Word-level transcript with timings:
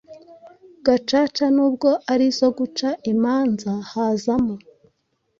Gacaca: 0.85 1.45
nubwo 1.55 1.89
ar'izo 2.11 2.47
guca 2.57 2.89
imanza, 3.11 3.71
hazamo 3.91 4.55